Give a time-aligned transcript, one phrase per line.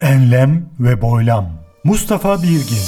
[0.00, 1.50] Enlem ve Boylam
[1.84, 2.78] Mustafa Birgin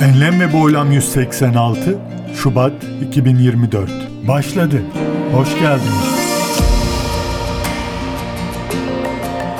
[0.00, 1.98] Enlem ve Boylam 186
[2.34, 2.72] Şubat
[3.08, 3.90] 2024
[4.28, 4.82] Başladı.
[5.32, 6.18] Hoş geldiniz.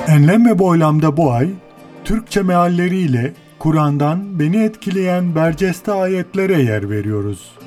[0.09, 1.49] Enlem ve Boylam'da bu ay
[2.05, 7.58] Türkçe mealleriyle Kur'an'dan beni etkileyen berceste ayetlere yer veriyoruz.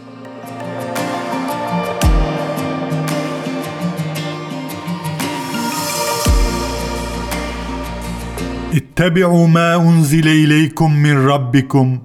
[8.74, 11.98] اتبعوا ما انزل اليكم من ربكم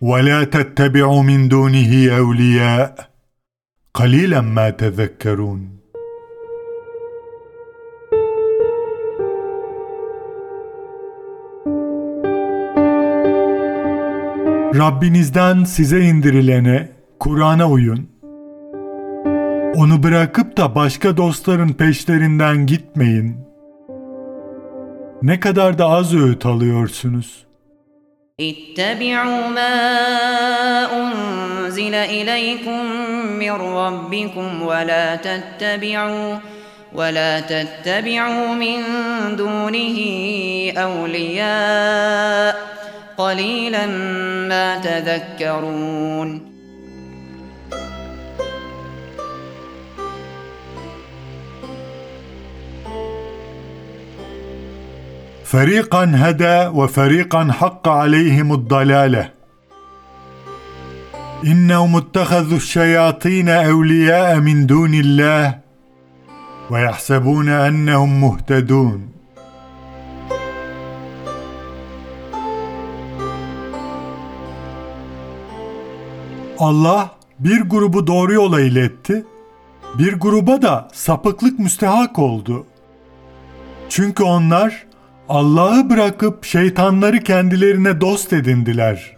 [0.00, 3.10] ولا تتبعوا من دونه اولياء
[3.94, 5.80] قليلا ما تذكرون
[14.74, 16.88] Rabbinizden size indirilene,
[17.20, 18.08] Kur'an'a uyun.
[19.74, 23.43] Onu bırakıp da başka dostların peşlerinden gitmeyin.
[25.24, 27.46] Ne kadar da az öğüt alıyorsunuz.
[28.40, 29.76] اتبعوا ما
[31.00, 32.82] أنزل إليكم
[33.42, 36.38] من ربكم ولا تتبعوا
[36.94, 38.78] ولا تتبعوا من
[39.36, 39.98] دونه
[40.76, 42.56] أولياء
[43.18, 43.86] قليلا
[44.48, 46.53] ما تذكرون
[55.54, 59.30] فريقا هدى وفريقا حق عليهم الضلاله
[61.44, 65.58] انهم اتخذوا الشياطين اولياء من دون الله
[66.70, 69.10] ويحسبون انهم مهتدون
[76.60, 79.24] Allah bir grubu doğru yola iletti,
[79.98, 82.66] bir gruba da sapıklık müstehak oldu.
[83.88, 84.86] Çünkü onlar
[85.28, 89.16] Allah'ı bırakıp şeytanları kendilerine dost edindiler.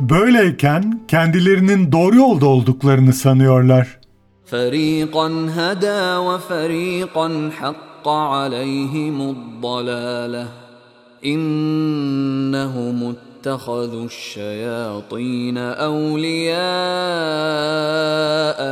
[0.00, 3.98] Böyleyken kendilerinin doğru yolda olduklarını sanıyorlar.
[4.46, 5.28] فريقا
[5.58, 10.48] هدى وفريقا حق عليهم الضلاله
[11.24, 16.54] انهم اتخذوا الشياطين اولياء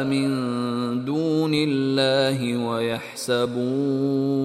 [0.04, 0.28] من
[1.04, 4.35] دون الله ويحسبون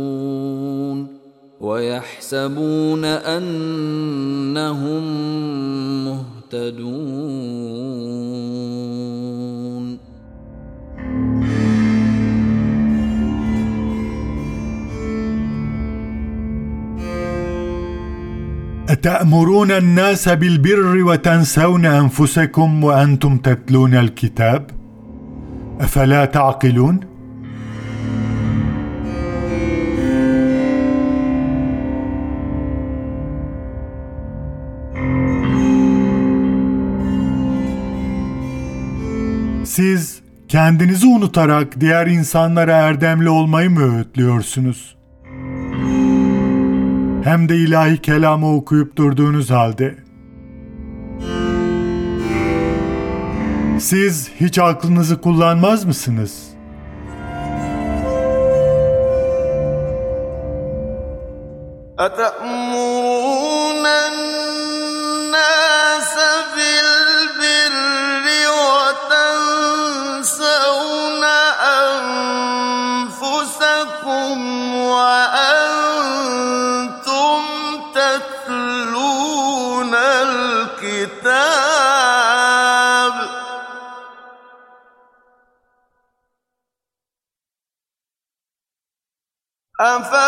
[1.73, 5.03] ويحسبون أنهم
[6.05, 7.13] مهتدون
[18.89, 24.71] أتأمرون الناس بالبر وتنسون أنفسكم وأنتم تتلون الكتاب؟
[25.81, 27.12] أفلا تعقلون؟
[39.72, 44.96] Siz kendinizi unutarak diğer insanlara erdemli olmayı mı öğütlüyorsunuz?
[47.24, 49.96] Hem de ilahi kelamı okuyup durduğunuz halde.
[53.80, 56.58] Siz hiç aklınızı kullanmaz mısınız?
[62.00, 63.86] أتأمرون
[80.85, 81.93] الكتاب.
[89.81, 90.22] أف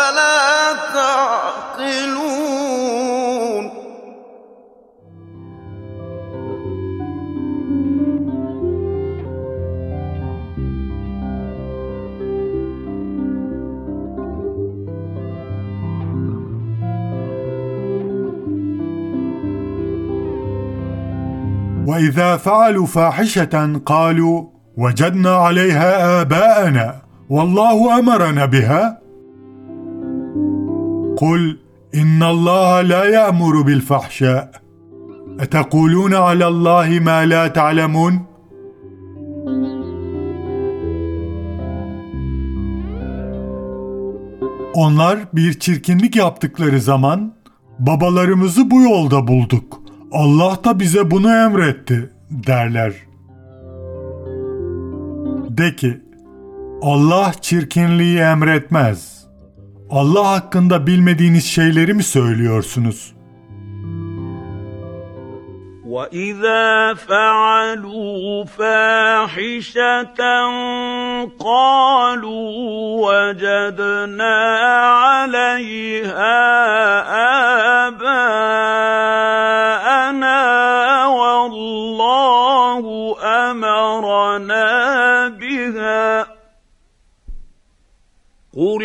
[21.86, 24.44] واذا فعلوا فاحشه قالوا
[24.76, 29.00] وجدنا عليها اباءنا والله امرنا بها
[31.16, 31.58] قل
[31.94, 34.50] ان الله لا يامر بالفحشاء
[35.40, 38.30] اتقولون على الله ما لا تعلمون
[44.74, 47.34] Onlar bir çirkinlik yaptıkları zaman
[47.78, 49.80] babalarımızı bu yolda bulduk.
[50.14, 52.92] Allah da bize bunu emretti derler.
[55.48, 56.00] De ki,
[56.82, 59.26] Allah çirkinliği emretmez.
[59.90, 63.14] Allah hakkında bilmediğiniz şeyleri mi söylüyorsunuz?
[65.90, 70.02] واذا فعلوا فاحشه
[71.38, 72.52] قالوا
[73.06, 74.38] وجدنا
[75.04, 76.38] عليها
[77.88, 78.03] اباءنا
[88.55, 88.83] قل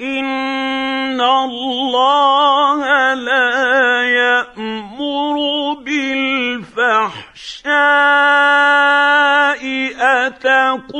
[0.00, 2.80] ان الله
[3.14, 5.36] لا يامر
[5.84, 7.10] بالفحشاء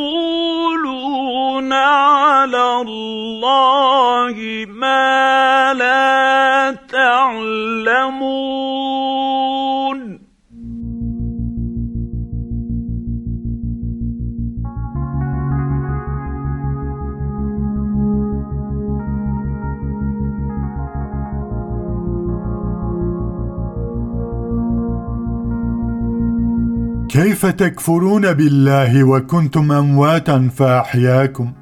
[0.00, 5.49] اتقولون على الله ما
[27.10, 31.52] كيف تكفرون بالله وكنتم أمواتا فأحياكم.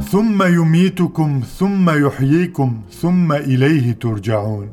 [0.00, 4.68] ثم يميتكم ثم يحييكم ثم إليه ترجعون.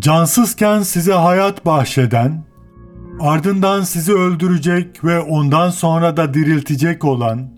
[0.00, 2.49] Cansızken size hayat bahşeden,
[3.19, 7.49] ardından sizi öldürecek ve ondan sonra da diriltecek olan,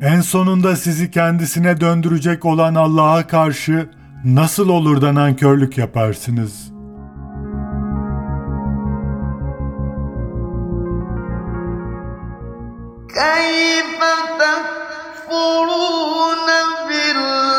[0.00, 3.90] en sonunda sizi kendisine döndürecek olan Allah'a karşı
[4.24, 6.70] nasıl olur da nankörlük yaparsınız?
[13.14, 14.00] كيف
[14.40, 15.70] تكفرون
[16.88, 17.53] بالله